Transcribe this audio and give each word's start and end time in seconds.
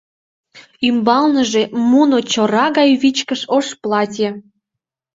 Ӱмбалныже 0.87 1.63
муно 1.89 2.19
чора 2.31 2.65
гай 2.77 2.89
вичкыж 3.01 3.41
ош 3.55 3.67
платье. 3.81 4.29